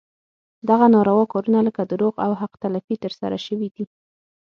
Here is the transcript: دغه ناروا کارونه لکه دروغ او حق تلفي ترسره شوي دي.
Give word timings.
دغه 0.69 0.85
ناروا 0.95 1.23
کارونه 1.33 1.59
لکه 1.67 1.81
دروغ 1.91 2.13
او 2.25 2.31
حق 2.41 2.53
تلفي 2.61 2.95
ترسره 3.03 3.37
شوي 3.45 3.67
دي. 3.75 3.83